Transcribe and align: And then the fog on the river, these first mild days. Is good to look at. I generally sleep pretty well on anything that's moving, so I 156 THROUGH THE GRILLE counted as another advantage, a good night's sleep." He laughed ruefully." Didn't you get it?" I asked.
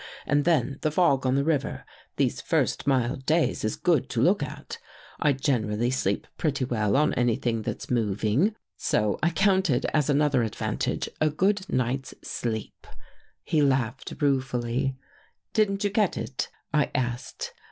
And 0.25 0.45
then 0.45 0.79
the 0.81 0.89
fog 0.89 1.27
on 1.27 1.35
the 1.35 1.43
river, 1.43 1.85
these 2.15 2.41
first 2.41 2.87
mild 2.87 3.23
days. 3.23 3.63
Is 3.63 3.75
good 3.75 4.09
to 4.09 4.19
look 4.19 4.41
at. 4.41 4.79
I 5.19 5.31
generally 5.31 5.91
sleep 5.91 6.25
pretty 6.39 6.65
well 6.65 6.95
on 6.97 7.13
anything 7.13 7.61
that's 7.61 7.91
moving, 7.91 8.55
so 8.75 9.19
I 9.21 9.27
156 9.27 9.27
THROUGH 9.27 9.29
THE 9.29 9.31
GRILLE 9.31 9.53
counted 9.53 9.97
as 10.03 10.09
another 10.09 10.43
advantage, 10.43 11.09
a 11.21 11.29
good 11.29 11.69
night's 11.69 12.15
sleep." 12.23 12.87
He 13.43 13.61
laughed 13.61 14.13
ruefully." 14.19 14.95
Didn't 15.53 15.83
you 15.83 15.91
get 15.91 16.17
it?" 16.17 16.49
I 16.73 16.89
asked. 16.95 17.53